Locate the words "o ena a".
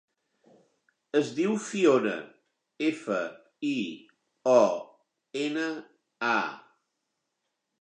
4.55-6.39